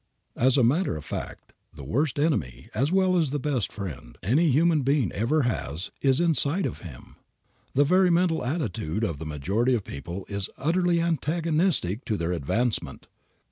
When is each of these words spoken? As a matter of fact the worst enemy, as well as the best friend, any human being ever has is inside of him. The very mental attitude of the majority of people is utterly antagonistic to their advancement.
As 0.35 0.57
a 0.57 0.63
matter 0.63 0.97
of 0.97 1.05
fact 1.05 1.53
the 1.75 1.83
worst 1.83 2.17
enemy, 2.17 2.69
as 2.73 2.91
well 2.91 3.15
as 3.17 3.29
the 3.29 3.37
best 3.37 3.71
friend, 3.71 4.17
any 4.23 4.49
human 4.49 4.81
being 4.81 5.11
ever 5.11 5.43
has 5.43 5.91
is 6.01 6.19
inside 6.19 6.65
of 6.65 6.79
him. 6.79 7.17
The 7.75 7.83
very 7.83 8.09
mental 8.09 8.43
attitude 8.43 9.03
of 9.03 9.19
the 9.19 9.27
majority 9.27 9.75
of 9.75 9.83
people 9.83 10.25
is 10.27 10.49
utterly 10.57 10.99
antagonistic 10.99 12.03
to 12.05 12.17
their 12.17 12.31
advancement. 12.31 13.05